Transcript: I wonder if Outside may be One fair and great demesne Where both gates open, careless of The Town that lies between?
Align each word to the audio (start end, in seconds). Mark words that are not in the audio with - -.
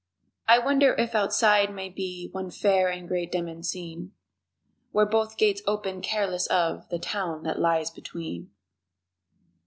I 0.47 0.57
wonder 0.57 0.95
if 0.95 1.13
Outside 1.13 1.71
may 1.71 1.87
be 1.87 2.27
One 2.31 2.49
fair 2.49 2.89
and 2.89 3.07
great 3.07 3.31
demesne 3.31 4.13
Where 4.91 5.05
both 5.05 5.37
gates 5.37 5.61
open, 5.67 6.01
careless 6.01 6.47
of 6.47 6.89
The 6.89 6.97
Town 6.97 7.43
that 7.43 7.59
lies 7.59 7.91
between? 7.91 8.49